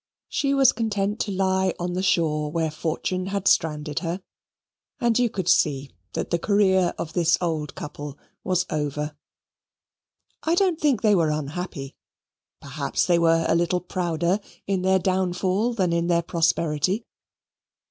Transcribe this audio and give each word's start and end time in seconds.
She 0.29 0.55
was 0.55 0.71
content 0.71 1.19
to 1.19 1.31
lie 1.31 1.75
on 1.77 1.93
the 1.93 2.01
shore 2.01 2.51
where 2.51 2.71
fortune 2.71 3.27
had 3.27 3.47
stranded 3.47 3.99
her 3.99 4.19
and 4.99 5.19
you 5.19 5.29
could 5.29 5.47
see 5.47 5.91
that 6.13 6.31
the 6.31 6.39
career 6.39 6.95
of 6.97 7.13
this 7.13 7.37
old 7.39 7.75
couple 7.75 8.17
was 8.43 8.65
over. 8.71 9.15
I 10.41 10.55
don't 10.55 10.81
think 10.81 11.03
they 11.03 11.13
were 11.13 11.29
unhappy. 11.29 11.95
Perhaps 12.59 13.05
they 13.05 13.19
were 13.19 13.45
a 13.47 13.53
little 13.53 13.79
prouder 13.79 14.39
in 14.65 14.81
their 14.81 14.97
downfall 14.97 15.73
than 15.73 15.93
in 15.93 16.07
their 16.07 16.23
prosperity. 16.23 17.05